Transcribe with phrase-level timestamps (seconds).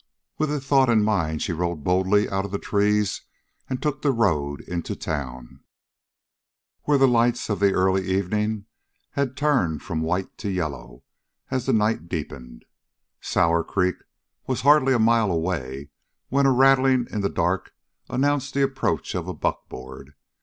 [0.39, 3.21] With this thought in mind she rode boldly out of the trees
[3.69, 5.59] and took the road into town,
[6.85, 8.65] where the lights of the early evening
[9.11, 11.03] had turned from white to yellow,
[11.51, 12.65] as the night deepened.
[13.19, 13.97] Sour Creek
[14.47, 15.91] was hardly a mile away
[16.29, 17.71] when a rattling in the dark
[18.09, 20.15] announced the approach of a buckboard.